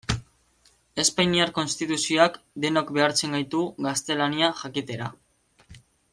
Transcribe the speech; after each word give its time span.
Espainiar 1.03 1.51
Konstituzioak 1.57 2.39
denok 2.65 2.89
behartzen 2.97 3.37
gaitu 3.39 3.61
gaztelania 3.89 4.51
jakitera. 4.65 5.13